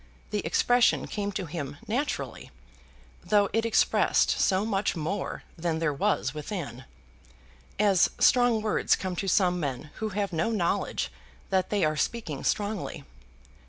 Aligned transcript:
The 0.31 0.43
expression 0.43 1.05
came 1.05 1.31
to 1.33 1.45
him 1.45 1.77
naturally, 1.87 2.49
though 3.23 3.49
it 3.53 3.67
expressed 3.67 4.31
so 4.31 4.65
much 4.65 4.95
more 4.95 5.43
than 5.59 5.77
there 5.77 5.93
was 5.93 6.33
within; 6.33 6.85
as 7.77 8.09
strong 8.17 8.63
words 8.63 8.95
come 8.95 9.15
to 9.17 9.27
some 9.27 9.59
men 9.59 9.91
who 9.97 10.09
have 10.09 10.33
no 10.33 10.49
knowledge 10.49 11.11
that 11.51 11.69
they 11.69 11.85
are 11.85 11.97
speaking 11.97 12.43
strongly. 12.43 13.03